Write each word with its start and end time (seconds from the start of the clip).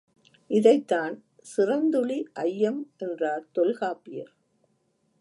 இதைத்தான் 0.47 1.23
சிறந்துழி 1.57 2.23
ஐயம் 2.33 2.81
என்றார் 2.97 3.45
தொல்காப்பியர். 3.51 4.33